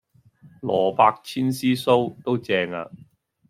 [0.63, 2.89] 蘿蔔千絲酥都正呀